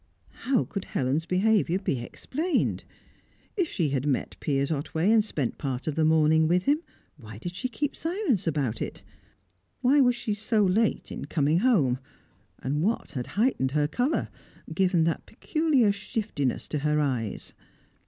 [0.45, 2.83] How could Helen's behaviour be explained?
[3.55, 6.81] If she had met Piers Otway and spent part of the morning with him,
[7.17, 9.03] why did she keep silence about it?
[9.81, 11.99] Why was she so late in coming home,
[12.57, 14.29] and what had heightened her colour,
[14.73, 17.53] given that peculiar shiftiness to her eyes?